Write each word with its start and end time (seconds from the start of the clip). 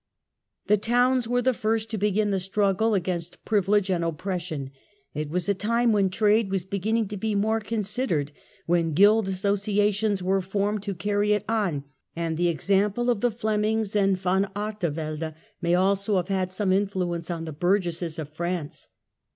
The 0.65 0.77
towns 0.77 1.27
were 1.27 1.43
the 1.43 1.51
Paris 1.51 1.53
and 1.53 1.57
first 1.61 1.89
to 1.91 1.97
begin 1.99 2.31
the 2.31 2.39
struggle 2.39 2.95
against 2.95 3.45
privilege 3.45 3.91
and 3.91 4.03
oppres 4.03 4.23
Marcef 4.23 4.41
sion. 4.41 4.71
It 5.13 5.29
was 5.29 5.47
a 5.47 5.53
time 5.53 5.91
when 5.91 6.09
trade 6.09 6.49
was 6.49 6.65
beginning 6.65 7.07
to 7.09 7.17
be 7.17 7.35
more 7.35 7.59
considered, 7.59 8.31
when 8.65 8.93
Guild 8.93 9.27
Associations 9.27 10.23
were 10.23 10.41
formed 10.41 10.81
to 10.81 10.95
carry 10.95 11.33
it 11.33 11.45
on, 11.47 11.83
and 12.15 12.35
the 12.35 12.47
example 12.47 13.11
of 13.11 13.21
the 13.21 13.29
Flemings 13.29 13.95
and 13.95 14.17
Van 14.17 14.47
Artevelde 14.55 15.35
may 15.61 15.75
also 15.75 16.15
have 16.17 16.29
had 16.29 16.51
some 16.51 16.73
influence 16.73 17.29
on 17.29 17.45
the 17.45 17.53
burgesses 17.53 18.17
of 18.17 18.33
France. 18.33 18.87